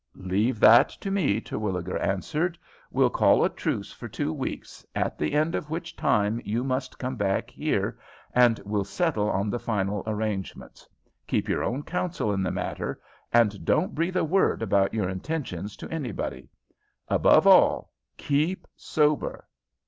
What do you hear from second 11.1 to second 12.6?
Keep your own counsel in the